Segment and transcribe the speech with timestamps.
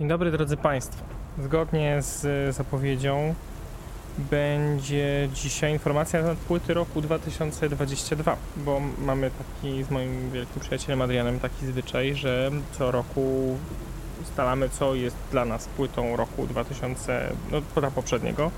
[0.00, 1.04] Dzień dobry drodzy Państwo.
[1.38, 3.34] Zgodnie z zapowiedzią
[4.18, 11.40] będzie dzisiaj informacja na płyty roku 2022, bo mamy taki z moim wielkim przyjacielem Adrianem
[11.40, 13.56] taki zwyczaj, że co roku
[14.22, 18.50] ustalamy co jest dla nas płytą roku 2000, no płyta poprzedniego.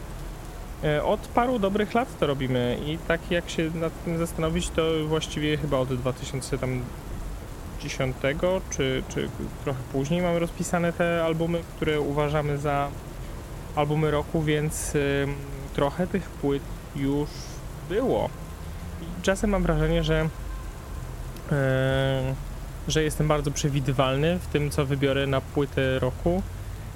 [0.84, 4.82] E, Od paru dobrych lat to robimy i tak jak się nad tym zastanowić, to
[5.06, 6.82] właściwie chyba od 2000 tam
[7.82, 8.16] 10
[8.70, 9.28] czy, czy
[9.64, 12.90] trochę później mamy rozpisane te albumy, które uważamy za
[13.76, 14.92] albumy roku, więc
[15.74, 16.62] trochę tych płyt
[16.96, 17.28] już
[17.88, 18.28] było.
[19.02, 20.28] I czasem mam wrażenie, że,
[21.50, 21.56] yy,
[22.88, 26.42] że jestem bardzo przewidywalny w tym, co wybiorę na płytę roku.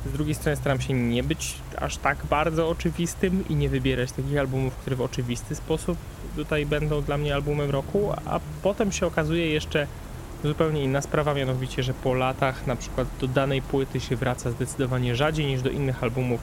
[0.06, 4.38] Z drugiej strony staram się nie być aż tak bardzo oczywistym i nie wybierać takich
[4.38, 5.98] albumów, które w oczywisty sposób
[6.36, 9.86] tutaj będą dla mnie albumem roku, a potem się okazuje jeszcze
[10.44, 15.16] zupełnie inna sprawa, mianowicie, że po latach na przykład do danej płyty się wraca zdecydowanie
[15.16, 16.40] rzadziej niż do innych albumów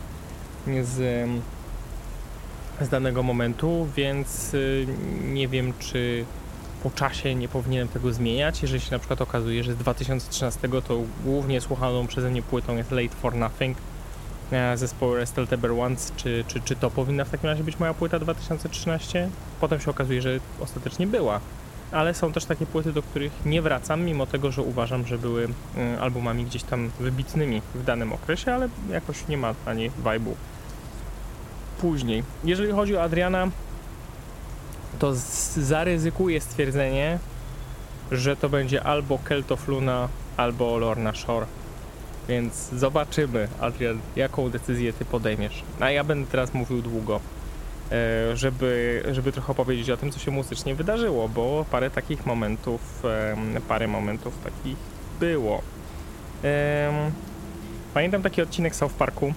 [0.84, 1.30] z,
[2.82, 4.88] z danego momentu, więc y,
[5.24, 6.26] nie wiem, czy
[6.84, 11.02] po czasie nie powinienem tego zmieniać, jeżeli się na przykład okazuje, że z 2013 to
[11.24, 13.78] głównie słuchaną przeze mnie płytą jest Late for Nothing
[14.52, 18.20] e, zespołu Restelteber Once, czy, czy, czy to powinna w takim razie być moja płyta
[18.20, 19.30] 2013?
[19.62, 21.40] Potem się okazuje, że ostatecznie była
[21.92, 25.44] ale są też takie płyty, do których nie wracam, mimo tego, że uważam, że były
[25.44, 30.34] y, albumami gdzieś tam wybitnymi w danym okresie, ale jakoś nie ma na niej vibe'u.
[31.82, 33.48] Później, jeżeli chodzi o Adriana,
[35.00, 35.14] to
[35.56, 37.20] zaryzykuję stwierdzenie,
[38.12, 41.46] że to będzie albo Keltofluna, albo Lorna Shore.
[42.28, 45.64] Więc zobaczymy, Adrian, jaką decyzję ty podejmiesz.
[45.80, 47.20] A ja będę teraz mówił długo
[48.34, 53.04] żeby, żeby trochę opowiedzieć o tym, co się muzycznie wydarzyło, bo parę takich momentów,
[53.68, 54.78] parę momentów takich
[55.20, 55.62] było.
[57.94, 59.34] Pamiętam taki odcinek South Parku,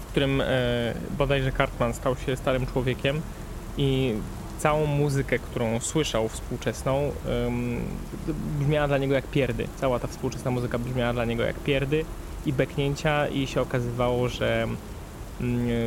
[0.00, 0.44] w którym e,
[1.18, 3.20] bodajże Cartman stał się starym człowiekiem
[3.76, 4.14] i
[4.58, 7.12] całą muzykę, którą słyszał współczesną,
[8.58, 9.68] brzmiała dla niego jak pierdy.
[9.76, 12.04] Cała ta współczesna muzyka brzmiała dla niego jak pierdy
[12.46, 14.66] i beknięcia i się okazywało, że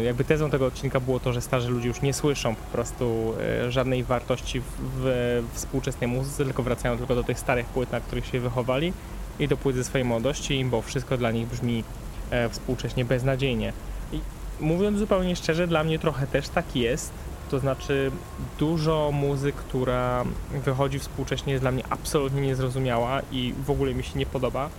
[0.05, 3.33] jakby tezą tego odcinka było to, że starzy ludzie już nie słyszą po prostu
[3.65, 4.65] e, żadnej wartości w,
[5.01, 8.93] w współczesnej muzyce, tylko wracają tylko do tych starych płyt, na których się wychowali
[9.39, 11.83] i do płyt ze swojej młodości, bo wszystko dla nich brzmi
[12.31, 13.73] e, współcześnie beznadziejnie.
[14.13, 14.19] I
[14.59, 17.11] mówiąc zupełnie szczerze, dla mnie trochę też tak jest,
[17.51, 18.11] to znaczy
[18.59, 20.23] dużo muzyk, która
[20.65, 24.69] wychodzi współcześnie jest dla mnie absolutnie niezrozumiała i w ogóle mi się nie podoba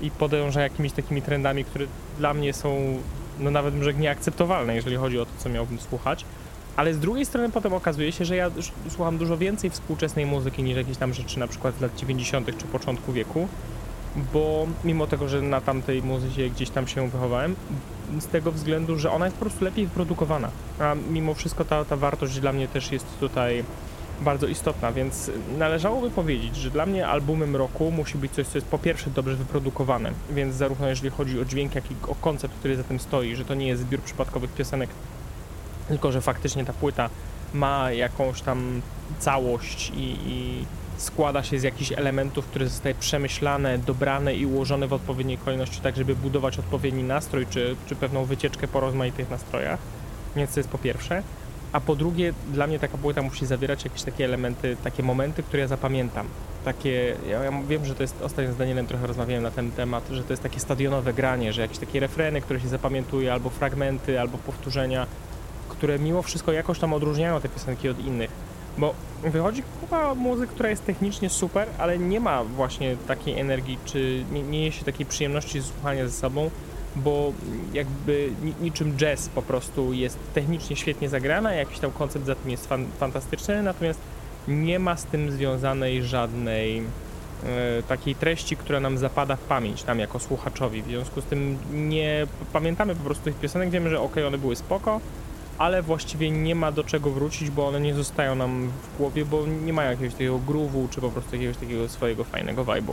[0.00, 1.86] i podąża jakimiś takimi trendami, które
[2.18, 2.98] dla mnie są
[3.38, 6.24] no nawet może nieakceptowalne, jeżeli chodzi o to, co miałbym słuchać.
[6.76, 8.50] Ale z drugiej strony potem okazuje się, że ja
[8.88, 12.58] słucham dużo więcej współczesnej muzyki niż jakieś tam rzeczy na przykład z lat 90.
[12.58, 13.48] czy początku wieku,
[14.32, 17.56] bo mimo tego, że na tamtej muzyce gdzieś tam się wychowałem,
[18.20, 20.50] z tego względu, że ona jest po prostu lepiej wyprodukowana.
[20.80, 23.64] A mimo wszystko ta, ta wartość dla mnie też jest tutaj
[24.20, 28.68] bardzo istotna, więc należałoby powiedzieć, że dla mnie albumem roku musi być coś, co jest
[28.68, 32.76] po pierwsze dobrze wyprodukowane, więc zarówno jeżeli chodzi o dźwięk, jak i o koncept, który
[32.76, 34.90] za tym stoi, że to nie jest zbiór przypadkowych piosenek,
[35.88, 37.10] tylko że faktycznie ta płyta
[37.54, 38.82] ma jakąś tam
[39.18, 40.64] całość i, i
[40.96, 45.96] składa się z jakichś elementów, które zostaje przemyślane, dobrane i ułożone w odpowiedniej kolejności, tak
[45.96, 49.78] żeby budować odpowiedni nastrój, czy, czy pewną wycieczkę po rozmaitych nastrojach.
[50.36, 51.22] Więc to jest po pierwsze.
[51.74, 55.60] A po drugie, dla mnie taka płyta musi zawierać jakieś takie elementy, takie momenty, które
[55.60, 56.26] ja zapamiętam.
[56.64, 60.24] Takie, ja, wiem, że to jest, ostatnio z Danielem trochę rozmawiałem na ten temat, że
[60.24, 64.38] to jest takie stadionowe granie, że jakieś takie refreny, które się zapamiętuje, albo fragmenty, albo
[64.38, 65.06] powtórzenia,
[65.68, 68.30] które mimo wszystko jakoś tam odróżniają te piosenki od innych.
[68.78, 74.24] Bo wychodzi kupa muzyk, która jest technicznie super, ale nie ma właśnie takiej energii, czy
[74.32, 76.50] nie, nie niesie takiej przyjemności słuchania ze sobą,
[76.96, 77.32] bo
[77.72, 82.50] jakby ni- niczym jazz po prostu jest technicznie świetnie zagrana, jakiś tam koncept za tym
[82.50, 84.00] jest fan, fantastyczny, natomiast
[84.48, 89.98] nie ma z tym związanej żadnej e, takiej treści, która nam zapada w pamięć, nam
[89.98, 90.82] jako słuchaczowi.
[90.82, 94.56] W związku z tym nie pamiętamy po prostu tych piosenek, wiemy, że ok, one były
[94.56, 95.00] spoko,
[95.58, 99.46] ale właściwie nie ma do czego wrócić, bo one nie zostają nam w głowie, bo
[99.46, 102.92] nie mają jakiegoś takiego groove'u, czy po prostu jakiegoś takiego swojego fajnego vibe'u.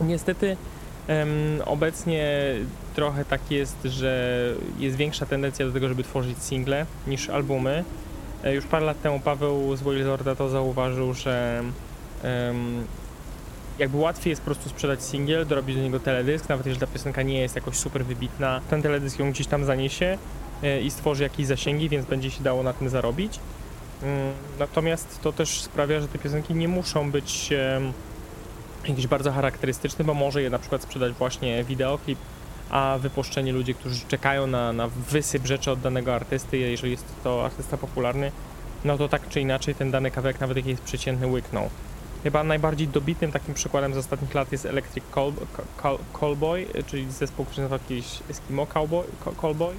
[0.00, 0.56] Niestety
[1.66, 2.54] obecnie
[2.94, 4.34] trochę tak jest, że
[4.78, 7.84] jest większa tendencja do tego, żeby tworzyć single niż albumy.
[8.44, 11.62] E, Już parę lat temu Paweł z Wildorda to zauważył, że
[13.78, 17.22] jakby łatwiej jest po prostu sprzedać singiel, dorobić do niego teledysk, nawet jeżeli ta piosenka
[17.22, 20.18] nie jest jakoś super wybitna, ten teledysk ją gdzieś tam zaniesie
[20.62, 23.40] e, i stworzy jakieś zasięgi, więc będzie się dało na tym zarobić.
[24.02, 27.50] Mm, Natomiast to też sprawia, że te piosenki nie muszą być
[28.88, 32.18] jakiś bardzo charakterystyczny, bo może je na przykład sprzedać właśnie wideoklip,
[32.70, 37.44] a wypuszczeni ludzie, którzy czekają na, na wysyp rzeczy od danego artysty, jeżeli jest to
[37.44, 38.32] artysta popularny,
[38.84, 41.70] no to tak czy inaczej ten dany kawałek, nawet jaki jest przeciętny, łyknął.
[42.22, 45.32] Chyba najbardziej dobitnym takim przykładem z ostatnich lat jest Electric Call,
[45.82, 49.04] Call, Callboy, czyli zespół, który nazywa jakiś Eskimo Cowboy,
[49.40, 49.74] Callboy.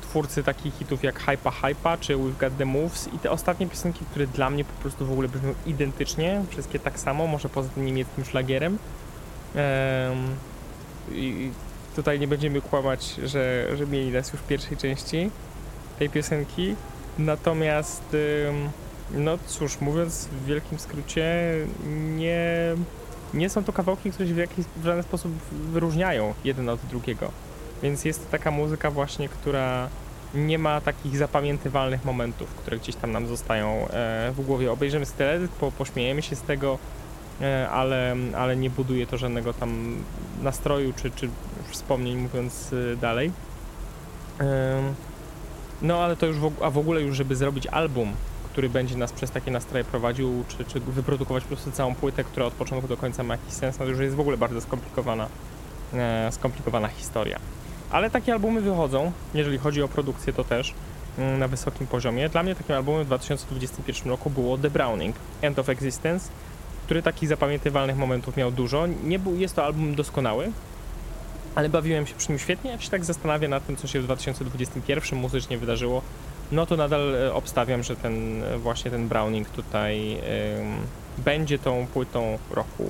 [0.00, 4.04] Twórcy takich hitów jak Hypa Hypa czy We've Got The Moves i te ostatnie piosenki,
[4.04, 7.86] które dla mnie po prostu w ogóle brzmią identycznie, wszystkie tak samo, może poza tym
[7.86, 8.78] niemieckim szlagierem.
[11.12, 11.50] I
[11.96, 15.30] tutaj nie będziemy kłamać, że, że mieli nas już w pierwszej części
[15.98, 16.76] tej piosenki,
[17.18, 18.16] natomiast
[19.10, 21.54] no cóż, mówiąc w wielkim skrócie,
[22.16, 22.74] nie,
[23.34, 27.30] nie są to kawałki, które się w, jakiś, w żaden sposób wyróżniają jeden od drugiego.
[27.82, 29.88] Więc jest to taka muzyka właśnie, która
[30.34, 34.72] nie ma takich zapamiętywalnych momentów, które gdzieś tam nam zostają e, w głowie.
[34.72, 36.78] Obejrzymy teledysk, po, pośmiejemy się z tego,
[37.40, 39.96] e, ale, ale nie buduje to żadnego tam
[40.42, 41.28] nastroju czy, czy
[41.70, 43.32] wspomnień, mówiąc e, dalej.
[45.82, 48.12] No ale to już w, a w ogóle już, żeby zrobić album,
[48.52, 52.46] który będzie nas przez takie nastroje prowadził, czy, czy wyprodukować po prostu całą płytę, która
[52.46, 55.28] od początku do końca ma jakiś sens, no to już jest w ogóle bardzo skomplikowana,
[56.30, 57.38] skomplikowana historia.
[57.92, 60.74] Ale takie albumy wychodzą, jeżeli chodzi o produkcję to też
[61.18, 62.28] mm, na wysokim poziomie.
[62.28, 66.30] Dla mnie takim albumem w 2021 roku było The Browning, End of Existence,
[66.84, 68.86] który takich zapamiętywalnych momentów miał dużo.
[68.86, 70.52] Nie był, jest to album doskonały,
[71.54, 72.70] ale bawiłem się przy nim świetnie.
[72.70, 76.02] Jak się tak zastanawiam nad tym, co się w 2021 muzycznie wydarzyło,
[76.52, 80.18] no to nadal e, obstawiam, że ten e, właśnie ten Browning tutaj
[81.18, 82.84] będzie tą płytą roku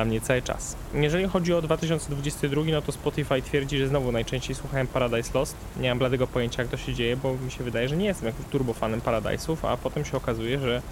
[0.00, 0.76] dla mnie cały czas.
[0.94, 5.56] Jeżeli chodzi o 2022, no to Spotify twierdzi, że znowu najczęściej słuchałem Paradise Lost.
[5.80, 8.26] Nie mam bladego pojęcia, jak to się dzieje, bo mi się wydaje, że nie jestem
[8.26, 10.82] jakimś turbofanem Paradise'ów, a potem się okazuje, że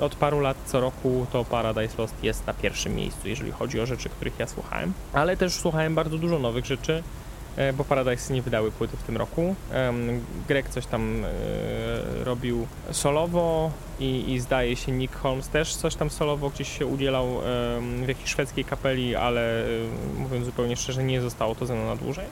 [0.00, 3.86] od paru lat co roku to Paradise Lost jest na pierwszym miejscu, jeżeli chodzi o
[3.86, 4.92] rzeczy, których ja słuchałem.
[5.12, 7.02] Ale też słuchałem bardzo dużo nowych rzeczy.
[7.56, 9.54] E, bo Paradise nie wydały płyty w tym roku.
[10.48, 13.70] Greg coś tam e, robił solowo
[14.00, 17.26] i, i zdaje się Nick Holmes też coś tam solowo gdzieś się udzielał
[18.04, 19.66] w jakiejś szwedzkiej kapeli, ale e,
[20.18, 22.24] mówiąc zupełnie szczerze nie zostało to ze mną na dłużej.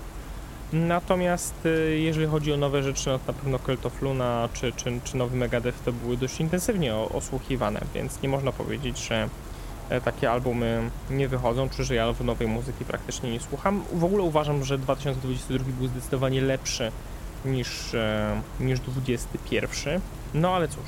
[0.72, 1.54] Natomiast
[1.96, 5.16] jeżeli chodzi o nowe rzeczy, no to na pewno Cult of Luna czy, czy, czy
[5.16, 9.28] nowy Megadeth to były dość intensywnie osłuchiwane, więc nie można powiedzieć, że
[10.04, 13.82] takie albumy nie wychodzą, czy że ja w nowej muzyki praktycznie nie słucham.
[13.92, 16.92] W ogóle uważam, że 2022 był zdecydowanie lepszy
[17.44, 20.00] niż, e, niż 2021.
[20.34, 20.84] No ale cóż,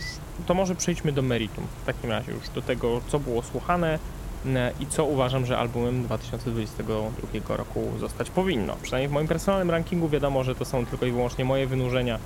[0.47, 1.65] to może przejdźmy do meritum.
[1.83, 3.99] W takim razie już do tego, co było słuchane
[4.47, 8.77] e, i co uważam, że albumem 2022 roku zostać powinno.
[8.83, 12.19] Przynajmniej w moim personalnym rankingu wiadomo, że to są tylko i wyłącznie moje wynurzenia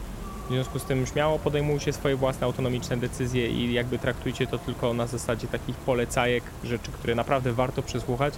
[0.51, 4.95] w związku z tym śmiało podejmujcie swoje własne autonomiczne decyzje i jakby traktujcie to tylko
[4.95, 8.35] na zasadzie takich polecajek, rzeczy, które naprawdę warto przesłuchać,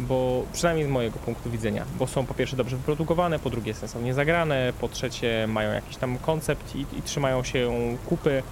[0.00, 4.14] bo przynajmniej z mojego punktu widzenia, bo są po pierwsze dobrze wyprodukowane, po drugie sensownie
[4.14, 7.70] zagrane, po trzecie mają jakiś tam koncept i, i trzymają się
[8.08, 8.42] kupy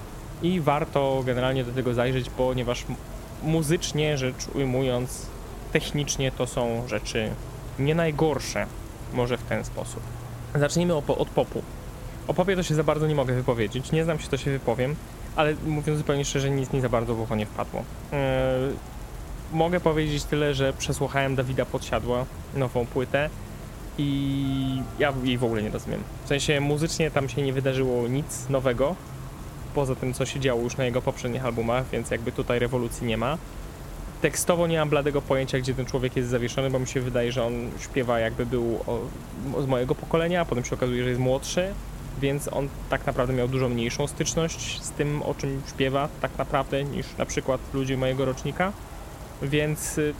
[0.42, 2.84] i warto generalnie do tego zajrzeć, ponieważ
[3.42, 5.26] muzycznie rzecz ujmując,
[5.72, 7.30] technicznie to są rzeczy
[7.78, 8.66] nie najgorsze,
[9.14, 10.02] może w ten sposób.
[10.54, 11.62] Zacznijmy od popu.
[12.28, 14.96] O to się za bardzo nie mogę wypowiedzieć, nie znam się, to się wypowiem,
[15.36, 17.84] ale mówiąc zupełnie szczerze, nic mi za bardzo w ucho nie wpadło.
[18.12, 18.18] Yy,
[19.52, 22.24] mogę powiedzieć tyle, że przesłuchałem Dawida Podsiadła,
[22.54, 23.30] nową płytę
[23.98, 26.00] i ja jej w ogóle nie rozumiem.
[26.24, 28.96] W sensie muzycznie tam się nie wydarzyło nic nowego,
[29.74, 33.16] poza tym, co się działo już na jego poprzednich albumach, więc jakby tutaj rewolucji nie
[33.16, 33.38] ma.
[34.22, 37.44] Tekstowo nie mam bladego pojęcia, gdzie ten człowiek jest zawieszony, bo mi się wydaje, że
[37.44, 39.00] on śpiewa jakby był o,
[39.62, 41.74] z mojego pokolenia, a potem się okazuje, że jest młodszy,
[42.20, 46.84] więc on tak naprawdę miał dużo mniejszą styczność z tym, o czym śpiewa tak naprawdę,
[46.84, 48.72] niż na przykład ludzie mojego rocznika.
[49.42, 50.14] Więc y,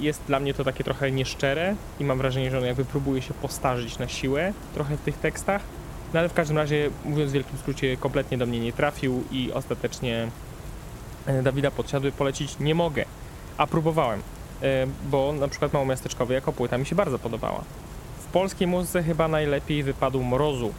[0.00, 3.34] jest dla mnie to takie trochę nieszczere i mam wrażenie, że on jakby próbuje się
[3.34, 5.62] postarzyć na siłę trochę w tych tekstach.
[6.14, 9.52] No ale w każdym razie, mówiąc w wielkim skrócie, kompletnie do mnie nie trafił i
[9.52, 10.28] ostatecznie
[11.26, 13.04] e, Dawida Podsiadły polecić nie mogę.
[13.56, 14.22] A próbowałem,
[14.62, 17.64] e, bo na przykład Małomiasteczkowy jako płyta mi się bardzo podobała.
[18.18, 20.72] W polskiej muzyce chyba najlepiej wypadł Mrozu,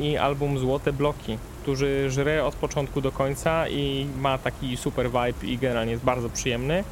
[0.00, 5.46] i album Złote Bloki, który żre od początku do końca i ma taki super vibe
[5.46, 6.84] i generalnie jest bardzo przyjemny.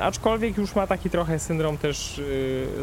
[0.00, 2.20] Aczkolwiek już ma taki trochę syndrom też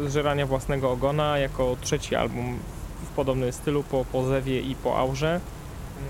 [0.00, 2.58] yy, zżerania własnego ogona, jako trzeci album
[3.04, 5.40] w podobnym stylu po, po Zewie i po Aurze.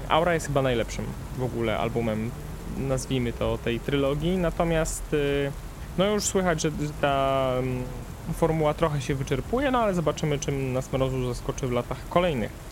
[0.09, 1.05] Aura jest chyba najlepszym
[1.39, 2.31] w ogóle albumem,
[2.79, 5.53] nazwijmy to, tej trylogii, natomiast yy,
[5.99, 7.53] no już słychać, że, że ta
[8.29, 12.66] yy, formuła trochę się wyczerpuje, no ale zobaczymy, czym nas Mrozu zaskoczy w latach kolejnych.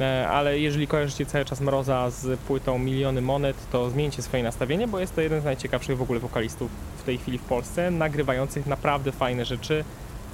[0.00, 4.88] E, ale jeżeli kojarzycie cały czas Mroza z płytą Miliony Monet, to zmieńcie swoje nastawienie,
[4.88, 6.70] bo jest to jeden z najciekawszych w ogóle wokalistów
[7.08, 9.84] tej chwili w Polsce, nagrywających naprawdę fajne rzeczy.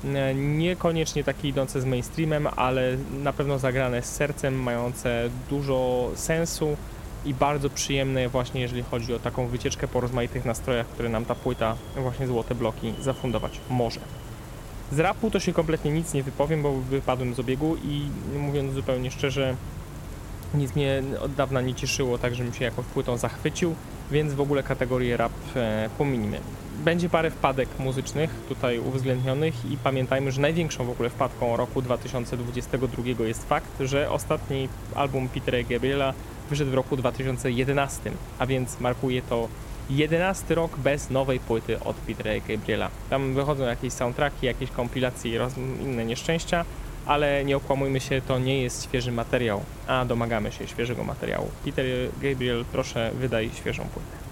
[0.04, 6.76] E, Niekoniecznie takie idące z mainstreamem, ale na pewno zagrane z sercem, mające dużo sensu
[7.24, 11.34] i bardzo przyjemne właśnie jeżeli chodzi o taką wycieczkę po rozmaitych nastrojach, które nam ta
[11.34, 14.00] płyta, właśnie Złote Bloki, zafundować może.
[14.92, 19.10] Z rapu to się kompletnie nic nie wypowiem, bo wypadłem z obiegu i mówiąc zupełnie
[19.10, 19.56] szczerze,
[20.54, 23.74] nic mnie od dawna nie cieszyło, tak żebym się jakąś płytą zachwycił,
[24.10, 26.40] więc w ogóle kategorię rap e, pominimy.
[26.84, 33.24] Będzie parę wpadek muzycznych tutaj uwzględnionych i pamiętajmy, że największą w ogóle wpadką roku 2022
[33.24, 36.14] jest fakt, że ostatni album Petera Gabriela
[36.50, 39.48] wyszedł w roku 2011, a więc markuje to
[39.90, 42.90] 11 rok bez nowej płyty od Petera Gabriela.
[43.10, 46.64] Tam wychodzą jakieś soundtracki, jakieś kompilacje i inne nieszczęścia,
[47.06, 51.50] ale nie okłamujmy się, to nie jest świeży materiał, a domagamy się świeżego materiału.
[51.64, 51.84] Peter
[52.22, 54.24] Gabriel, proszę wydaj świeżą płytę.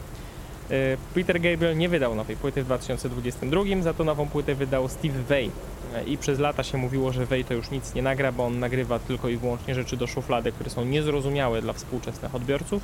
[0.71, 5.23] E, Peter Gabriel nie wydał nowej płyty w 2022, za to nową płytę wydał Steve
[5.28, 5.50] Vai.
[5.94, 8.59] E, I przez lata się mówiło, że Vai to już nic nie nagra, bo on
[8.59, 12.82] nagrywa tylko i wyłącznie rzeczy do szuflady, które są niezrozumiałe dla współczesnych odbiorców,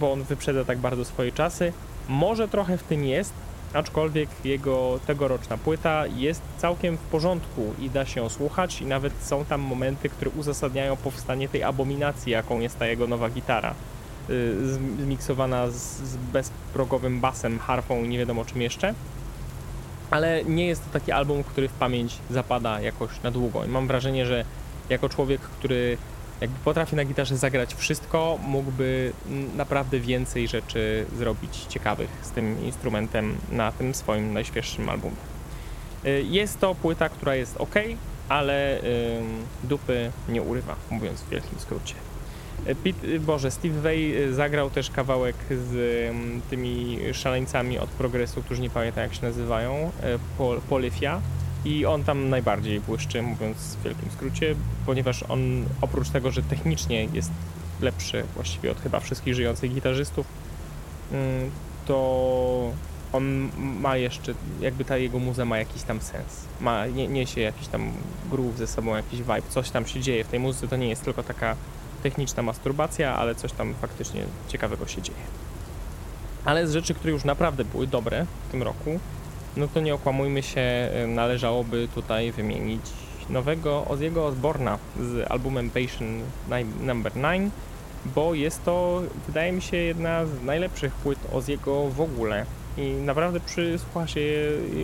[0.00, 1.72] bo on wyprzedza tak bardzo swoje czasy.
[2.08, 3.32] Może trochę w tym jest,
[3.74, 9.12] aczkolwiek jego tegoroczna płyta jest całkiem w porządku i da się ją słuchać i nawet
[9.20, 13.74] są tam momenty, które uzasadniają powstanie tej abominacji, jaką jest ta jego nowa gitara.
[14.30, 14.56] y,
[14.98, 18.94] Zmiksowana z, z bezprogowym basem, harfą nie wiadomo czym jeszcze.
[20.10, 23.64] Ale nie jest to taki album, który w pamięć zapada jakoś na długo.
[23.64, 24.44] I mam wrażenie, że
[24.88, 25.98] jako człowiek, który
[26.42, 29.12] jakby potrafi na gitarze zagrać wszystko, mógłby
[29.56, 35.16] naprawdę więcej rzeczy zrobić ciekawych z tym instrumentem na tym swoim najświeższym albumie.
[36.04, 37.74] Y, Jest to płyta, która jest ok,
[38.28, 38.80] ale
[39.64, 41.94] dupy nie urywa, mówiąc w wielkim skrócie.
[42.66, 45.74] Y, y, Boże, Steve Vai zagrał też kawałek z
[46.10, 49.90] ym, tymi szaleńcami od progresu, którzy nie pamiętam jak się nazywają,
[50.38, 51.20] Pol, Polyphia.
[51.64, 54.54] I on tam najbardziej błyszczy, mówiąc w wielkim skrócie,
[54.86, 57.30] ponieważ on oprócz tego, że technicznie jest
[57.80, 60.26] lepszy właściwie od chyba wszystkich żyjących gitarzystów,
[61.12, 61.50] mm,
[61.86, 62.70] to
[63.12, 66.44] on ma jeszcze, jakby ta jego muza ma jakiś tam sens.
[66.60, 67.92] Ma, nie, niesie jakiś tam
[68.30, 71.04] groove ze sobą, jakiś vibe, coś tam się dzieje w tej muzyce, to nie jest
[71.04, 71.56] tylko taka
[72.02, 75.18] techniczna masturbacja, ale coś tam faktycznie ciekawego się dzieje.
[76.44, 79.00] Ale z rzeczy, które już naprawdę były dobre w tym roku,
[79.56, 82.82] no to nie okłamujmy się, y, należałoby tutaj wymienić
[83.30, 86.24] nowego Ozzy'ego Osborna z albumem Patient
[86.80, 87.52] Number 9,
[88.14, 93.40] bo jest to, wydaje mi się, jedna z najlepszych płyt Ozzy'ego w ogóle i naprawdę
[93.40, 94.20] przysłucha się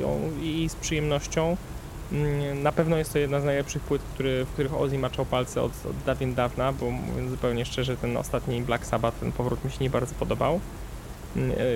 [0.01, 1.57] ją i z przyjemnością.
[2.13, 5.63] Mm, Na pewno jest to jedna z najlepszych płyt, który, w których Ozzy maczał palce
[5.63, 9.71] od, od dawien dawna, bo mówiąc zupełnie szczerze, ten ostatni Black Sabbath, ten powrót mi
[9.71, 10.61] się nie bardzo podobał.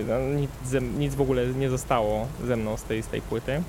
[0.08, 0.50] No, Nic,
[0.98, 3.62] nic w ogóle nie zostało ze mną z tej, z tej płyty.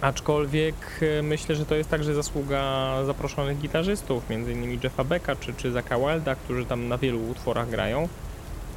[0.00, 0.74] Aczkolwiek
[1.18, 4.80] e, myślę, że to jest także zasługa zaproszonych gitarzystów, m.in.
[4.82, 8.08] Jeffa Becka czy, czy Zaka Wilda, którzy tam na wielu utworach grają.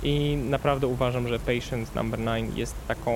[0.04, 3.12] I naprawdę uważam, że Patient Number 9 jest taką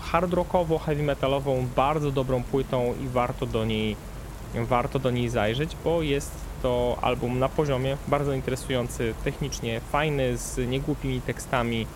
[0.00, 3.96] hard rockowo, heavy metalową, bardzo dobrą płytą i warto do niej,
[4.54, 6.30] warto do niej zajrzeć, bo jest
[6.62, 11.86] to album na poziomie, bardzo interesujący technicznie, fajny, z niegłupimi tekstami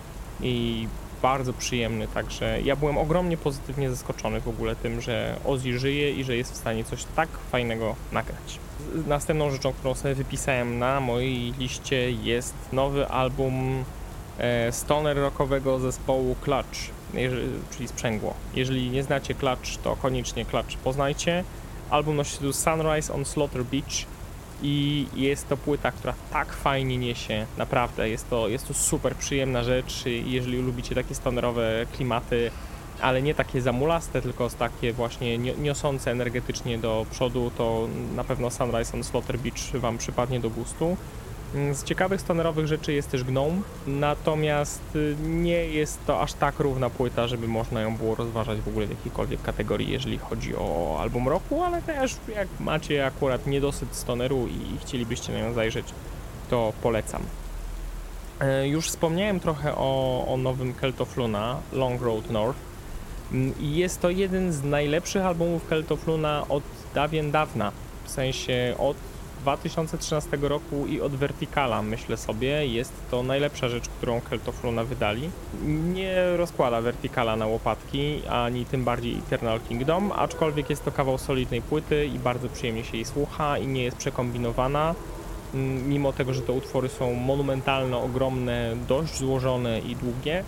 [0.42, 0.88] i
[1.22, 6.24] bardzo przyjemny, także ja byłem ogromnie pozytywnie zaskoczony w ogóle tym, że Ozzy żyje i
[6.24, 8.58] że jest w stanie coś tak fajnego nagrać.
[9.06, 13.84] Następną rzeczą, którą sobie wypisałem na mojej liście jest nowy album
[14.38, 16.78] e, stoner rockowego zespołu Clutch,
[17.70, 18.34] czyli Sprzęgło.
[18.54, 21.44] Jeżeli nie znacie Clutch, to koniecznie Clutch poznajcie.
[21.90, 24.06] Album nosi tytuł Sunrise on Slaughter Beach
[24.62, 29.64] i jest to płyta, która tak fajnie niesie, naprawdę, jest to, jest to super przyjemna
[29.64, 32.50] rzecz, jeżeli lubicie takie stonerowe klimaty,
[33.00, 38.50] ale nie takie zamulaste, tylko takie właśnie nio- niosące energetycznie do przodu, to na pewno
[38.50, 40.96] Sunrise on Slaughter Beach Wam przypadnie do gustu.
[41.54, 46.58] Mm, Z ciekawych stonerowych rzeczy jest też Gnome, natomiast y, nie jest to aż tak
[46.58, 50.96] równa płyta, żeby można ją było rozważać w ogóle w jakiejkolwiek kategorii, jeżeli chodzi o
[51.00, 55.86] album roku, ale też jak macie akurat niedosyt stoneru i chcielibyście na nią zajrzeć,
[56.50, 57.22] to polecam.
[58.40, 62.58] E, Już wspomniałem trochę o, o nowym Keltofluna, Long Road North.
[63.32, 66.62] Mm, jest to jeden z najlepszych albumów Keltofluna od
[66.94, 67.72] dawien dawna.
[68.04, 68.96] W sensie od
[69.42, 75.30] 2013 roku i od Verticala, myślę sobie, jest to najlepsza rzecz, którą Keltofluna wydali.
[75.64, 81.62] Nie rozkłada Verticala na łopatki, ani tym bardziej Eternal Kingdom, aczkolwiek jest to kawał solidnej
[81.62, 84.94] płyty i bardzo przyjemnie się jej słucha i nie jest przekombinowana.
[85.54, 90.44] Mm, Mimo tego, że te utwory są monumentalne, ogromne, dość złożone i długie,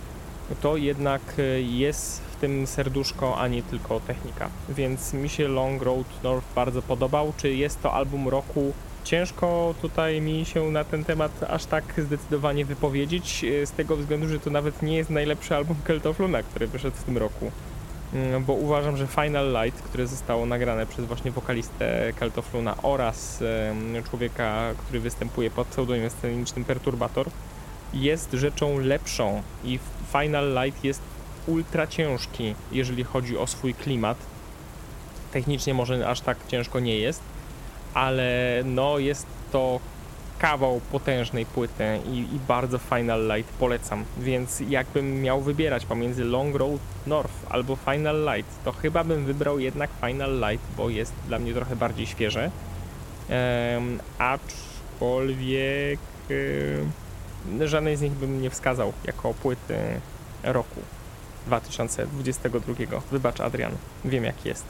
[0.61, 4.49] to jednak e, jest w tym serduszko, a nie tylko technika.
[4.69, 7.33] Więc mi się Long Road North bardzo podobał.
[7.37, 8.73] Czy jest to album roku?
[9.05, 14.27] Ciężko tutaj mi się na ten temat aż tak zdecydowanie wypowiedzieć, e, z tego względu,
[14.27, 17.51] że to nawet nie jest najlepszy album Keltofluna, który wyszedł w tym roku.
[18.13, 23.43] Mm, Bo uważam, że Final Light, które zostało nagrane przez właśnie wokalistę Keltofluna oraz
[24.09, 27.27] człowieka, który występuje pod pseudonimem scenicznym Perturbator,
[27.93, 29.79] jest rzeczą lepszą i
[30.11, 31.01] Final Light jest
[31.47, 34.17] ultra ciężki, jeżeli chodzi o swój klimat.
[35.31, 37.21] Technicznie może aż tak ciężko nie jest,
[37.95, 39.79] ale no jest to
[40.39, 44.05] kawał potężnej płyty i, i bardzo Final Light polecam.
[44.17, 49.59] Więc jakbym miał wybierać pomiędzy Long Road North albo Final Light, to chyba bym wybrał
[49.59, 52.51] jednak Final Light, bo jest dla mnie trochę bardziej świeże.
[53.29, 55.99] Em, aczkolwiek
[57.49, 59.77] em, żadnej z nich bym nie wskazał jako płyty
[60.43, 60.81] roku
[61.47, 62.73] 2022.
[63.11, 63.71] Wybacz Adrian,
[64.05, 64.65] wiem jak jest.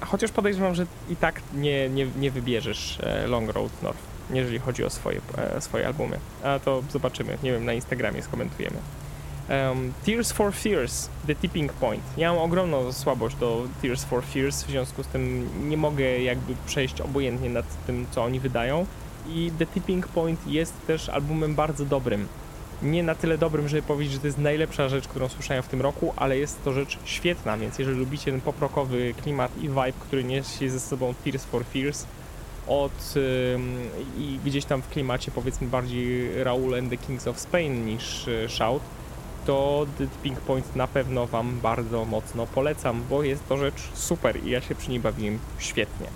[0.00, 4.84] Chociaż podejrzewam, że i tak nie, nie, nie wybierzesz e, Long Road North, jeżeli chodzi
[4.84, 6.18] o swoje, e, swoje albumy.
[6.44, 8.76] A to zobaczymy, nie wiem, na Instagramie skomentujemy.
[9.48, 12.02] Um, Tears for Fears, The Tipping Point.
[12.16, 16.54] Ja mam ogromną słabość do Tears for Fears, w związku z tym nie mogę jakby
[16.66, 18.86] przejść obojętnie nad tym, co oni wydają.
[19.28, 22.28] I The Tipping Point jest też albumem bardzo dobrym.
[22.84, 25.80] Nie na tyle dobrym, żeby powiedzieć, że to jest najlepsza rzecz, którą słyszałem w tym
[25.80, 30.24] roku, ale jest to rzecz świetna, więc jeżeli lubicie ten poprokowy klimat i vibe, który
[30.24, 32.06] niesie ze sobą Tears for Fears,
[32.66, 33.14] od
[34.18, 38.48] i gdzieś tam w klimacie powiedzmy bardziej Raul and the Kings of Spain niż y,
[38.48, 38.82] Shout,
[39.46, 44.44] to The Tipping Point na pewno Wam bardzo mocno polecam, bo jest to rzecz super
[44.44, 46.06] i ja się przy niej bawiłem świetnie.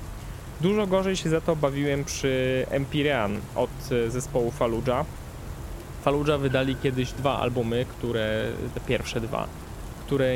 [0.61, 5.07] Dużo gorzej się za to bawiłem przy Empyrean od y, zespołu Fallujah.
[6.09, 9.47] Fallujah wydali kiedyś dwa albumy, które, te pierwsze dwa,
[10.07, 10.35] które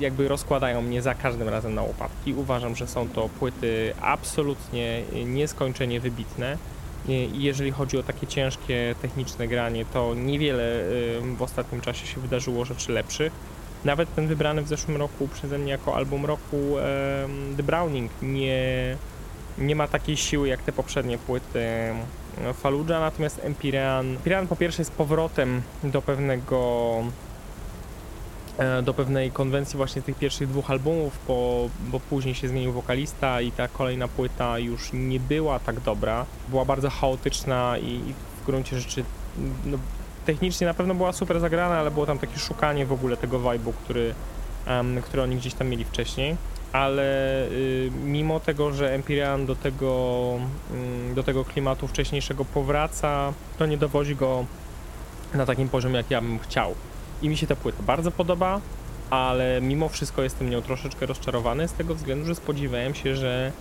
[0.00, 2.34] jakby rozkładają mnie za każdym razem na łopatki.
[2.34, 6.58] Uważam, że są to płyty absolutnie nieskończenie wybitne.
[7.08, 10.84] I jeżeli chodzi o takie ciężkie techniczne granie, to niewiele
[11.36, 13.32] w ostatnim czasie się wydarzyło rzeczy lepszych.
[13.84, 16.56] Nawet ten wybrany w zeszłym roku przeze mnie jako album roku
[17.56, 18.96] The Browning nie,
[19.58, 21.68] nie ma takiej siły jak te poprzednie płyty
[22.54, 26.90] Fallujah, natomiast Empyrean, Empyrean po pierwsze jest powrotem do pewnego
[28.58, 33.40] e, do pewnej konwencji właśnie tych pierwszych dwóch albumów, bo, bo później się zmienił wokalista
[33.40, 36.26] i ta kolejna płyta już nie była tak dobra.
[36.48, 39.04] Była bardzo chaotyczna i, i w gruncie rzeczy
[39.64, 39.78] no,
[40.26, 43.72] technicznie na pewno była super zagrana, ale było tam takie szukanie w ogóle tego vibe'u,
[43.84, 44.14] który,
[44.66, 46.36] em, który oni gdzieś tam mieli wcześniej.
[46.72, 50.34] Ale y, mimo tego, że Empyrean do tego,
[50.70, 54.44] mm, do tego klimatu wcześniejszego powraca, to nie dowodzi go
[55.34, 56.74] na takim poziomie, jak ja bym chciał.
[57.22, 58.60] I mi się ta płyta bardzo podoba,
[59.10, 63.52] ale mimo wszystko jestem nią troszeczkę rozczarowany z tego względu, że spodziewałem się, że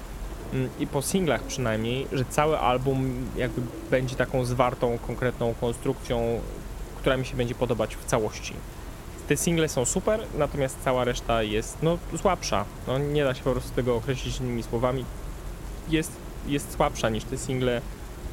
[0.54, 6.42] mm, i po singlach przynajmniej, że cały album jakby będzie taką zwartą, konkretną konstrukcją,
[6.98, 8.54] która mi się będzie podobać w całości.
[9.30, 12.66] Te single są super, natomiast cała reszta jest no słabsza.
[12.88, 15.06] No, nie da się po prostu tego określić innymi słowami.
[15.90, 16.12] Jest,
[16.48, 17.82] jest słabsza niż te single,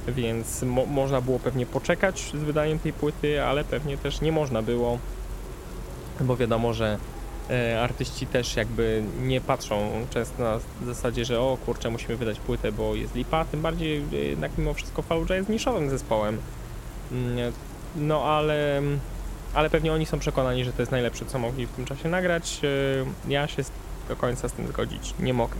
[0.08, 4.62] więc mo można było pewnie poczekać z wydaniem tej płyty, ale pewnie też nie można
[4.62, 4.98] było,
[6.20, 6.98] bo wiadomo, że
[7.50, 12.72] e, artyści też jakby nie patrzą często na zasadzie, że o kurczę, musimy wydać płytę,
[12.72, 16.38] bo jest lipa, tym bardziej e, jednak mimo wszystko Fallujah jest niszowym zespołem.
[17.12, 17.52] Mm,
[17.96, 18.82] No ale,
[19.56, 22.60] ale pewnie oni są przekonani, że to jest najlepsze, co mogli w tym czasie nagrać.
[22.64, 23.62] E, Ja się
[24.08, 25.56] do końca z tym zgodzić nie mogę.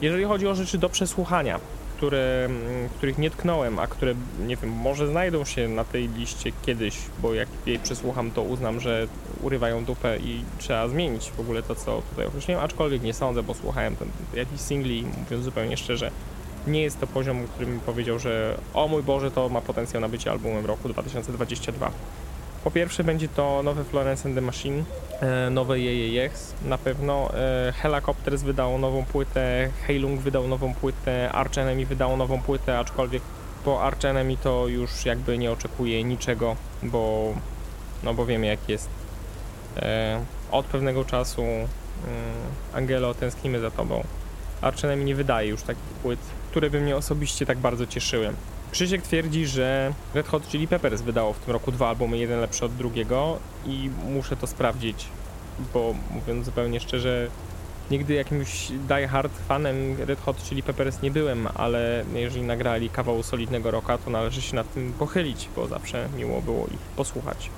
[0.00, 1.60] Jeżeli chodzi o rzeczy do przesłuchania,
[1.96, 4.14] które, mm, których nie tknąłem, a które,
[4.46, 8.80] nie wiem, może znajdą się na tej liście kiedyś, bo jak jej przesłucham, to uznam,
[8.80, 9.06] że
[9.42, 13.54] urywają dupę i trzeba zmienić w ogóle to, co tutaj określiłem, aczkolwiek nie sądzę, bo
[13.54, 16.10] słuchałem ten, jakichś singli mówiąc zupełnie szczerze,
[16.66, 20.08] nie jest to poziom, który mi powiedział, że o mój Boże, to ma potencjał na
[20.08, 21.90] bycie albumem roku 2022.
[22.64, 24.84] Po pierwsze będzie to nowe Florence and the Machine,
[25.20, 27.30] e, nowe Jejejex na pewno.
[27.34, 33.22] E, Helicopters wydało nową płytę, Heilung wydał nową płytę, Arch Enemy wydało nową płytę, aczkolwiek
[33.64, 37.32] po Arch Enemy to już jakby nie oczekuję niczego, bo
[38.02, 38.88] no bo wiemy jak jest.
[39.76, 40.20] E,
[40.50, 41.68] od pewnego czasu mm,
[42.72, 44.04] Angelo tęsknimy za tobą.
[44.60, 46.20] Arch Enemy nie wydaje już takich płyt,
[46.50, 48.32] które by mnie osobiście tak bardzo cieszyły.
[48.70, 52.64] Krzysiek twierdzi, że Red Hot Chili Peppers wydało w tym roku dwa albumy, jeden lepszy
[52.64, 55.06] od drugiego i muszę to sprawdzić,
[55.74, 57.28] bo mówiąc zupełnie szczerze,
[57.90, 63.22] nigdy jakimś die hard fanem Red Hot Chili Peppers nie byłem, ale jeżeli nagrali kawał
[63.22, 67.50] solidnego rocka, to należy się nad tym pochylić, bo zawsze miło było ich posłuchać.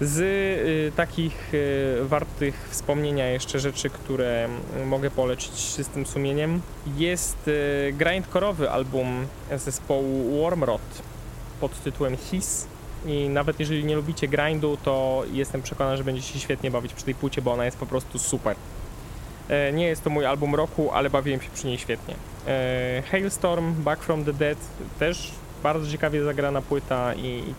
[0.00, 4.48] Z y, takich y, wartych wspomnienia jeszcze rzeczy, które
[4.86, 6.60] mogę polecić z tym sumieniem,
[6.96, 9.26] jest y, grindcore'owy album
[9.56, 11.02] zespołu Wormrot
[11.60, 12.66] pod tytułem His.
[13.06, 17.04] I nawet jeżeli nie lubicie grindu, to jestem przekonany, że będziecie się świetnie bawić przy
[17.04, 18.56] tej płycie, bo ona jest po prostu super.
[19.48, 22.14] E, Nie jest to mój album roku, ale bawiłem się przy niej świetnie.
[22.46, 24.58] E, Hailstorm, Back from the Dead,
[24.98, 25.30] też
[25.62, 27.54] bardzo ciekawie zagrana płyta i,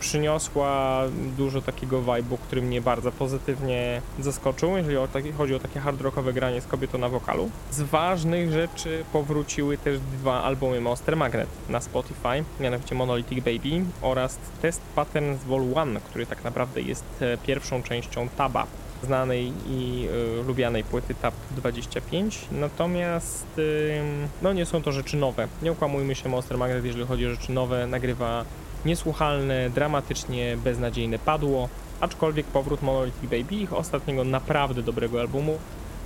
[0.00, 1.02] przyniosła
[1.36, 6.00] dużo takiego vibe'u, który mnie bardzo pozytywnie zaskoczył, jeżeli o taki, chodzi o takie hard
[6.00, 7.50] rockowe granie z kobietą na wokalu.
[7.70, 14.38] Z ważnych rzeczy powróciły też dwa albumy Monster Magnet na Spotify, mianowicie Monolithic Baby oraz
[14.62, 18.66] Test Patterns Vol 1, który tak naprawdę jest e, pierwszą częścią Taba,
[19.04, 20.08] znanej i
[20.40, 22.38] y, lubianej płyty Tab 25.
[22.52, 24.02] Natomiast y,
[24.42, 25.48] no nie są to rzeczy nowe.
[25.62, 28.44] Nie okłamujmy się, Monster Magnet, jeżeli chodzi o rzeczy nowe, nagrywa
[28.86, 31.68] niesłuchalne, dramatycznie beznadziejne padło,
[32.00, 35.58] aczkolwiek powrót Monolithic Baby, ich ostatniego naprawdę dobrego albumu,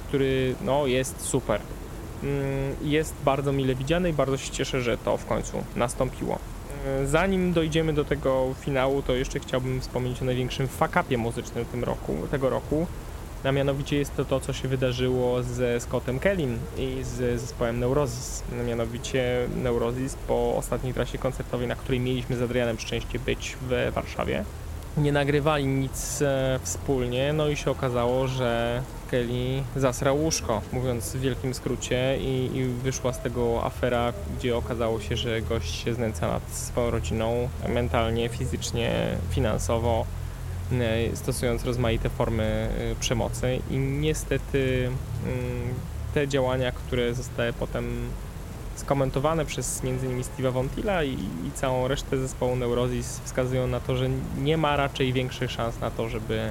[0.08, 1.60] który no jest super.
[2.22, 6.38] Mm, Jest bardzo mile widziany i bardzo się cieszę, że to w końcu nastąpiło.
[6.86, 11.84] E, Zanim dojdziemy do tego finału, to jeszcze chciałbym wspomnieć o największym fakapie muzycznym tym
[11.84, 12.86] roku, tego roku.
[13.44, 18.42] A mianowicie jest to to, co się wydarzyło ze Scottem Kellym i z zespołem Neurosis.
[18.66, 24.44] Mianowicie Neurosis po ostatniej trasie koncertowej, na której mieliśmy z Adrianem szczęście być w Warszawie,
[24.98, 31.20] nie nagrywali nic e, wspólnie, no i się okazało, że Kelly zasrał łóżko, mówiąc w
[31.20, 36.28] wielkim skrócie i, i wyszła z tego afera, gdzie okazało się, że gość się znęca
[36.28, 40.06] nad swoją rodziną mentalnie, fizycznie, finansowo,
[41.14, 44.90] stosując rozmaite formy e, przemocy i niestety
[45.26, 45.74] mm,
[46.14, 48.08] te działania, które zostały potem
[48.76, 50.22] skomentowane przez m.in.
[50.22, 55.12] Steve'a Vontila i, i całą resztę zespołu Neurosis wskazują na to, że nie ma raczej
[55.12, 56.48] większych szans na to, żeby,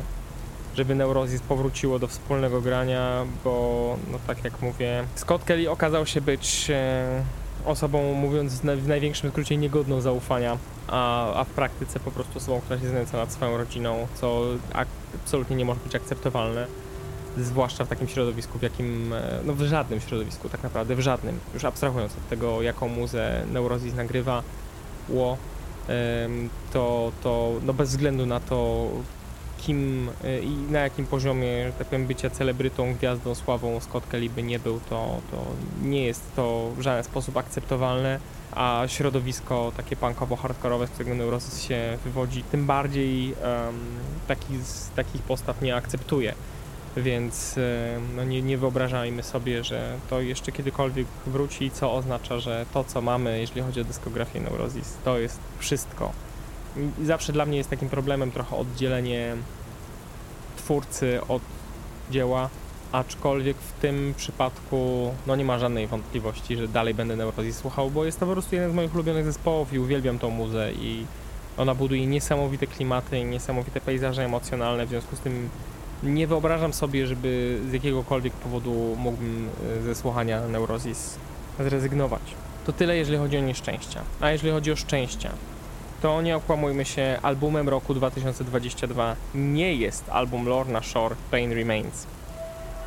[0.76, 6.22] żeby Neurosis powróciło do wspólnego grania, bo no tak jak mówię, Scott Kelly okazał się
[6.22, 7.24] być e,
[7.66, 12.80] osobą, mówiąc w największym skrócie, niegodną zaufania, a, a w praktyce po prostu osobą, która
[12.80, 14.42] się znęca nad swoją rodziną, co
[15.24, 16.68] absolutnie nie może być akceptowalne
[17.38, 21.40] zwłaszcza w takim środowisku, w jakim, e, no w żadnym środowisku tak naprawdę, w żadnym,
[21.54, 24.44] już abstrahując od tego, jaką muzę Neurosis nagrywa,
[25.10, 25.38] ło,
[26.74, 28.88] to, to no bez względu na to,
[29.58, 34.44] kim e, i na jakim poziomie, tak powiem, bycia celebrytą, gwiazdą, sławą Scott Kelly by
[34.44, 35.46] nie był, to, to
[35.84, 38.20] nie jest to w żaden sposób akceptowalne,
[38.58, 43.76] a środowisko takie punkowo-hardkorowe, z którego Neurosis się wywodzi, tym bardziej em,
[44.28, 46.34] taki, z takich postaw nie akceptuje
[46.98, 47.56] więc
[48.16, 53.02] no nie, nie wyobrażajmy sobie, że to jeszcze kiedykolwiek wróci, co oznacza, że to, co
[53.02, 56.12] mamy, jeżeli chodzi o dyskografię Neurosis, to jest wszystko.
[57.02, 59.36] I zawsze dla mnie jest takim problemem trochę oddzielenie
[60.58, 61.42] twórcy od
[62.12, 62.50] dzieła,
[62.92, 68.06] aczkolwiek w tym przypadku no nie ma żadnej wątpliwości, że dalej będę Neurosis słuchał, bo
[68.06, 71.06] jest to po prostu jeden z moich ulubionych zespołów i uwielbiam tą muzę i
[71.58, 75.50] ona buduje niesamowite klimaty, niesamowite pejzaże emocjonalne, w związku z tym
[76.04, 81.18] nie wyobrażam sobie, żeby z jakiegokolwiek powodu mógłbym e, ze słuchania Neurosis
[81.60, 82.22] zrezygnować.
[82.66, 84.02] To tyle, jeżeli chodzi o nieszczęścia.
[84.22, 85.32] A jeżeli chodzi o szczęścia,
[86.02, 92.08] to nie okłamujmy się, albumem roku 2022 nie jest album Lorna Shore Pain Remains.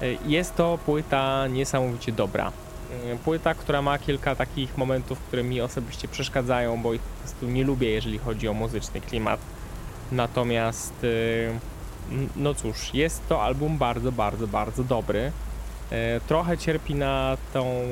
[0.03, 2.53] E, Jest to płyta niesamowicie dobra.
[3.13, 7.47] E, Płyta, która ma kilka takich momentów, które mi osobiście przeszkadzają, bo ich po prostu
[7.47, 9.41] nie lubię, jeżeli chodzi o muzyczny klimat.
[10.13, 11.59] Natomiast e,
[12.37, 15.33] no cóż, jest to album bardzo, bardzo, bardzo dobry.
[16.27, 17.85] Trochę cierpi na tą,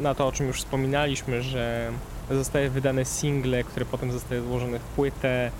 [0.00, 1.90] na to, o czym już wspominaliśmy, że
[2.30, 5.50] zostaje wydane single, które potem zostaje złożone w płytę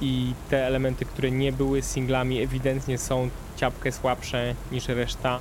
[0.00, 5.40] i te elementy, które nie były singlami, ewidentnie są ciapkę słabsze niż reszta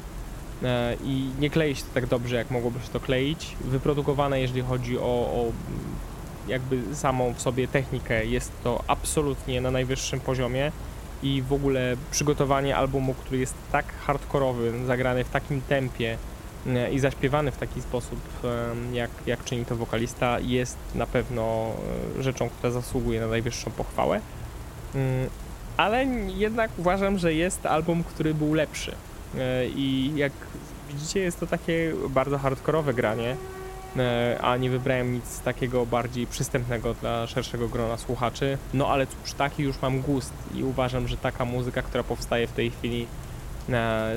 [0.63, 3.56] E, i nie klei się to tak dobrze, jak mogłoby się to kleić.
[3.62, 5.52] Wyprodukowane, jeżeli chodzi o, o
[6.48, 10.72] jakby samą w sobie technikę, jest to absolutnie na najwyższym poziomie
[11.24, 16.18] i w ogóle przygotowanie albumu, który jest tak hardkorowy, zagrany w takim tempie
[16.68, 18.20] e, i zaśpiewany w taki sposób,
[18.94, 21.72] jak, jak czyni to wokalista, jest na pewno
[22.20, 24.22] e, rzeczą, która zasługuje na najwyższą pochwałę.
[24.95, 25.29] Mm,
[25.77, 26.05] Ale
[26.36, 28.95] jednak uważam, że jest album, który był lepszy.
[29.38, 30.31] E, I jak
[30.89, 33.36] widzicie, jest to takie bardzo hardkorowe granie,
[33.97, 38.58] e, a nie wybrałem nic takiego bardziej przystępnego dla szerszego grona słuchaczy.
[38.73, 42.51] No ale cóż, taki już mam gust i uważam, że taka muzyka, która powstaje w
[42.51, 43.08] tej chwili,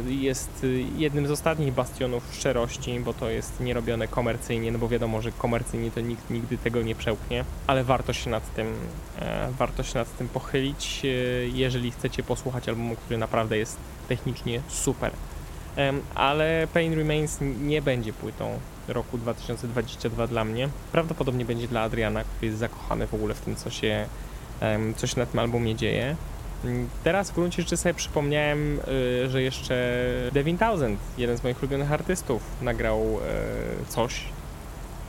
[0.09, 5.23] Jest y, jednym z ostatnich bastionów szczerości, bo to jest nierobione komercyjnie, no bo wiadomo,
[5.23, 8.75] że komercyjnie to nikt nigdy tego nie przełknie, ale warto się nad tym,
[9.19, 11.09] e, warto się nad tym pochylić, e,
[11.49, 13.77] jeżeli chcecie posłuchać albumu, który naprawdę jest
[14.09, 15.13] technicznie super.
[16.15, 18.59] Ale Pain Remains nie będzie płytą
[18.89, 20.69] roku 2022 dla mnie.
[20.93, 24.07] Prawdopodobnie będzie dla Adriana, który jest zakochany w ogóle w tym, co się,
[24.97, 26.17] co się na tym albumie dzieje.
[26.65, 31.63] Mm, Teraz w gruncie rzeczy sobie przypomniałem, y, że jeszcze Devin Townsend, jeden z moich
[31.63, 34.25] ulubionych artystów, nagrał y, coś,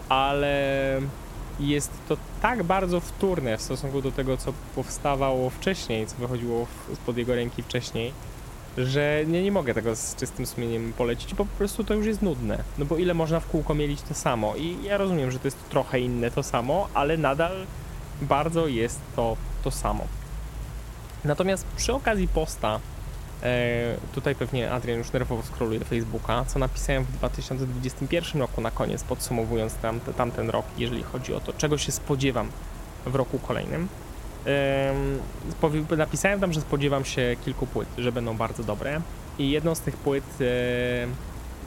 [0.10, 1.02] ale
[1.60, 7.18] jest to tak bardzo wtórne w stosunku do tego, co powstawało wcześniej, co wychodziło spod
[7.18, 8.14] jego ręki wcześniej,
[8.78, 12.22] że nie, nie mogę tego z czystym sumieniem polecić, bo po prostu to już jest
[12.22, 12.64] nudne.
[12.78, 14.56] No bo ile można w kółko mielić to samo?
[14.56, 17.52] I ja rozumiem, że to jest trochę inne to samo, ale nadal
[18.22, 20.08] bardzo jest to to samo.
[21.26, 22.80] Natomiast przy okazji posta,
[23.44, 29.04] e, tutaj pewnie Adrian już nerwowo scrolluje Facebooka, co napisałem w 2021 roku na koniec,
[29.04, 32.52] podsumowując tam, tamten rok, jeżeli chodzi o to, czego się spodziewam
[33.06, 33.88] w roku kolejnym.
[35.98, 39.02] Napisałem tam, że spodziewam się kilku płyt, że będą bardzo dobre.
[39.40, 40.46] I jedną z tych płyt e,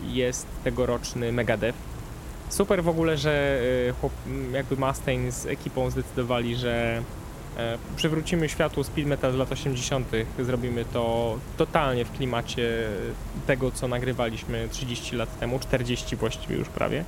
[0.02, 1.78] jest tegoroczny Megadeth.
[2.48, 3.60] Super w ogóle, że
[3.90, 7.02] e, jakby Mustaine z ekipą zdecydowali, że
[7.96, 10.08] przywrócimy światu speed metal z lat 80.
[10.38, 12.88] Zrobimy to totalnie w klimacie
[13.46, 17.04] tego, co nagrywaliśmy 30 lat temu, 40 właściwie już prawie.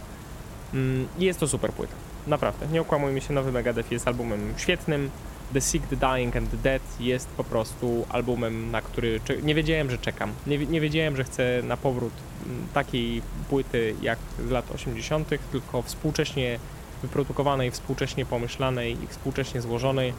[0.74, 1.94] Mm, i Jest to super płyta.
[2.26, 5.10] Naprawdę, nie okłamujmy się, nowy Megadeth jest albumem świetnym.
[5.52, 9.90] The Sick, The Dying and The Dead jest po prostu albumem, na który nie wiedziałem,
[9.90, 10.32] że czekam.
[10.46, 12.12] Nie, nie wiedziałem, że chcę na powrót
[12.46, 16.58] mm, takiej płyty jak z lat 80., tylko współcześnie
[17.04, 20.12] wyprodukowanej, współcześnie pomyślanej i współcześnie złożonej.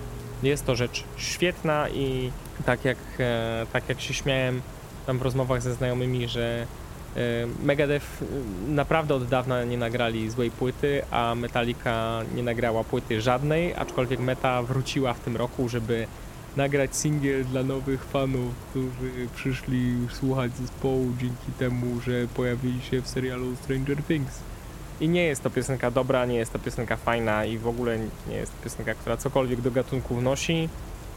[0.44, 2.32] Jest to rzecz świetna i
[2.66, 4.62] tak jak, e, tak jak się śmiałem
[5.06, 6.68] tam w rozmowach ze znajomymi, że
[7.16, 7.20] e,
[7.64, 8.26] Megadeth e,
[8.72, 14.64] naprawdę od dawna nie nagrali złej płyty, a Metallica nie nagrała płyty żadnej, aczkolwiek Meta
[14.64, 16.08] wróciła w tym roku, żeby
[16.56, 23.08] nagrać singiel dla nowych fanów, którzy przyszli słuchać zespołu dzięki temu, że pojawili się w
[23.08, 24.40] serialu Stranger Things.
[25.02, 28.36] I nie jest to piosenka dobra, nie jest to piosenka fajna i w ogóle nie
[28.36, 30.70] jest to piosenka, która cokolwiek do gatunku wnosi.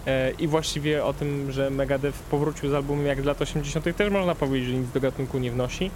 [0.06, 3.96] E, I właściwie o tym, że Megadeth powrócił z albumem jak z lat 80.
[3.96, 5.90] też można powiedzieć, że nic do gatunku nie wnosi,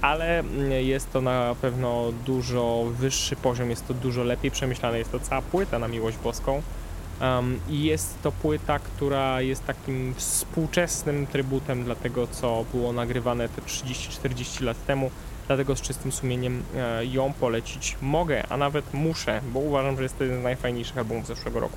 [0.00, 5.12] ale mm, jest to na pewno dużo wyższy poziom, jest to dużo lepiej przemyślane, jest
[5.12, 6.62] to cała płyta na miłość boską.
[7.20, 13.48] Um, I jest to płyta, która jest takim współczesnym trybutem dla tego, co było nagrywane
[13.48, 15.10] te 30-40 lat temu.
[15.46, 20.18] Dlatego z czystym sumieniem e, ją polecić mogę, a nawet muszę, bo uważam, że jest
[20.18, 21.76] to jeden z najfajniejszych albumów zeszłego roku.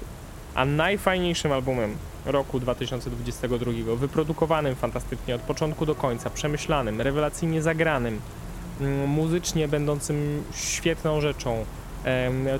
[0.56, 8.22] A najfajniejszym albumem roku 2022, wyprodukowanym fantastycznie od początku do końca, przemyślanym, rewelacyjnie zagranym,
[8.82, 11.66] mm, muzycznie będącym świetną rzeczą,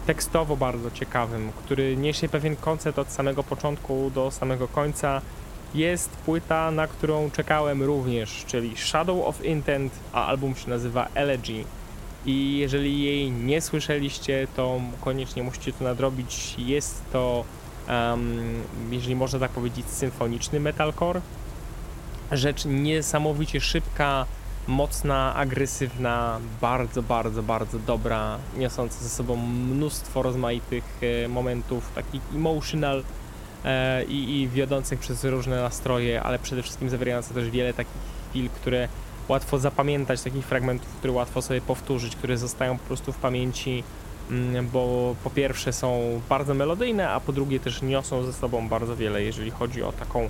[0.06, 5.22] tekstowo bardzo ciekawym, który niesie pewien koncept od samego początku do samego końca,
[5.74, 11.64] jest płyta, na którą czekałem również, czyli Shadow of Intent, a album się nazywa Elegy.
[12.26, 16.56] I jeżeli jej nie słyszeliście, to koniecznie musicie to nadrobić.
[16.58, 17.44] Jest to,
[17.88, 21.22] em, jeżeli można tak powiedzieć, symfoniczny metalcore.
[22.32, 24.26] Rzecz niesamowicie szybka,
[24.68, 33.04] mocna, agresywna, bardzo, bardzo, bardzo dobra, niosąca ze sobą mnóstwo rozmaitych e, momentów, takich emotional
[34.08, 37.94] i, i wiodących przez różne nastroje, ale przede wszystkim zawierające też wiele takich
[38.30, 38.88] chwil, które
[39.28, 43.84] łatwo zapamiętać, takich fragmentów, które łatwo sobie powtórzyć, które zostają po prostu w pamięci,
[44.32, 48.96] mm, bo po pierwsze są bardzo melodyjne, a po drugie też niosą ze sobą bardzo
[48.96, 50.30] wiele, jeżeli chodzi o taką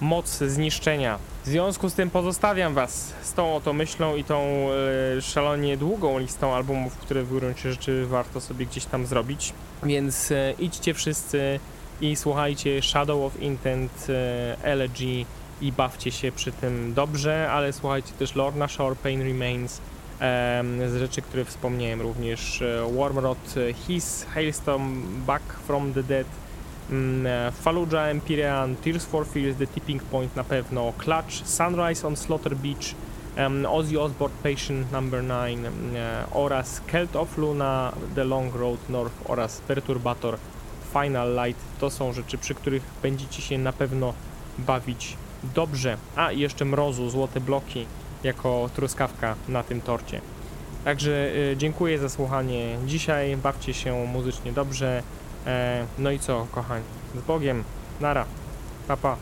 [0.00, 1.18] moc zniszczenia.
[1.44, 4.68] W związku z tym pozostawiam Was z tą oto myślą i tą
[5.16, 9.52] e, szalonie długą listą albumów, które w gruncie rzeczy warto sobie gdzieś tam zrobić.
[9.82, 11.60] Więc e, idźcie wszyscy
[12.00, 14.06] i słuchajcie Shadow of Intent,
[14.62, 15.26] Elegy
[15.60, 19.80] i bawcie się przy tym dobrze, ale słuchajcie też Lorna Shore, Pain Remains,
[20.20, 26.26] em, z rzeczy, które wspomniałem również e, Wormrot, e, His, Hailstorm, Back from the Dead,
[26.90, 32.16] mm, e, Fallujah, Empyrean, Tears for Fears, The Tipping Point na pewno, Clutch, Sunrise on
[32.16, 32.94] Slaughter Beach,
[33.68, 39.60] Ozzy Osbourne, Patient Number 9 e, oraz Celt of Luna, The Long Road North oraz
[39.60, 40.38] Perturbator,
[41.02, 41.62] Final Light.
[41.80, 44.14] To są rzeczy, przy których będziecie się na pewno
[44.58, 45.16] bawić
[45.54, 45.96] dobrze.
[46.16, 47.86] A i jeszcze mrozu, złote bloki
[48.24, 50.20] jako truskawka na tym torcie.
[50.84, 53.36] Także y, dziękuję za słuchanie dzisiaj.
[53.36, 55.02] Bawcie się muzycznie dobrze.
[55.46, 56.84] E, no i co, kochani?
[57.14, 57.64] Z Bogiem.
[58.00, 58.24] Nara.
[58.88, 59.16] Pa, pa.